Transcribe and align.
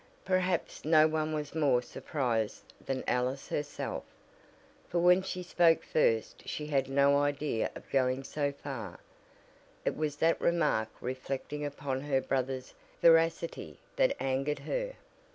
Perhaps 0.25 0.83
no 0.83 1.07
one 1.07 1.31
was 1.31 1.53
more 1.53 1.79
surprised 1.79 2.63
than 2.83 3.03
Alice 3.05 3.49
herself, 3.49 4.03
for 4.89 4.97
when 4.97 5.21
she 5.21 5.43
spoke 5.43 5.83
first 5.83 6.47
she 6.49 6.65
had 6.65 6.89
no 6.89 7.19
idea 7.19 7.69
of 7.75 7.87
going 7.91 8.23
so 8.23 8.51
far, 8.51 8.99
it 9.85 9.95
was 9.95 10.15
that 10.15 10.41
remark 10.41 10.89
reflecting 11.01 11.63
upon 11.63 12.01
her 12.01 12.19
brother's 12.19 12.73
veracity 13.03 13.77
that 13.95 14.15
angered 14.19 14.57
her. 14.57 14.93